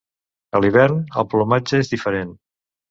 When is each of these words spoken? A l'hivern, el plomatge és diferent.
A 0.59 0.61
l'hivern, 0.65 1.03
el 1.23 1.31
plomatge 1.35 1.85
és 1.85 1.95
diferent. 1.97 2.37